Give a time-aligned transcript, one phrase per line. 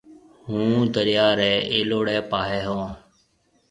[0.47, 2.87] هُون دريا ريَ اَلوڙَي پاهيَ هون۔